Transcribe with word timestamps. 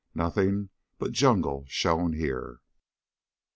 Nothing 0.15 0.69
but 0.97 1.11
jungle 1.11 1.63
shown 1.67 2.13
here!" 2.13 2.61